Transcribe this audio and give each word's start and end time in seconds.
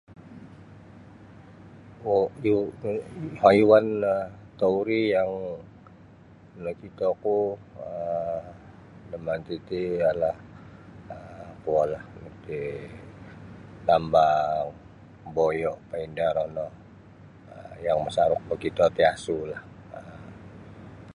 um 2.13 2.67
haiwan 3.41 3.85
tauri 4.59 5.01
yang 5.15 5.31
nakitoku 6.63 7.39
um 7.87 8.43
damati 9.09 9.55
ti 9.67 9.81
ialah 10.01 10.35
kuolah 11.63 12.03
tambang 13.87 14.65
boyo 15.35 15.71
painda 15.89 16.27
kalau 16.37 16.69
yang 17.85 17.99
masaruk 18.05 18.41
makito 18.49 18.85
ti 18.95 19.03
asulah 19.15 19.61
um. 19.97 20.25